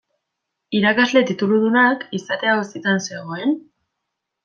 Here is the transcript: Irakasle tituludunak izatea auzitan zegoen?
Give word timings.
Irakasle 0.77 1.23
tituludunak 1.33 2.07
izatea 2.23 2.57
auzitan 2.59 3.07
zegoen? 3.11 3.59